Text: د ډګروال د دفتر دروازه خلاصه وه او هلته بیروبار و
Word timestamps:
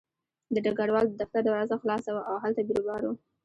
د 0.53 0.55
ډګروال 0.65 1.05
د 1.07 1.13
دفتر 1.21 1.41
دروازه 1.45 1.75
خلاصه 1.81 2.09
وه 2.13 2.23
او 2.29 2.35
هلته 2.43 2.61
بیروبار 2.67 3.01
و 3.05 3.09